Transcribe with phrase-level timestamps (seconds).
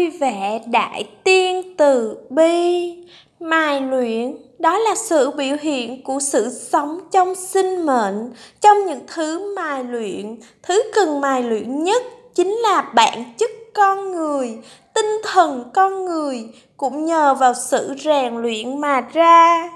[0.00, 2.94] vui vẻ đại tiên từ bi.
[3.40, 8.30] Mài luyện, đó là sự biểu hiện của sự sống trong sinh mệnh.
[8.60, 12.02] Trong những thứ mài luyện, thứ cần mài luyện nhất
[12.34, 14.58] chính là bản chất con người,
[14.94, 19.70] tinh thần con người, cũng nhờ vào sự rèn luyện mà ra.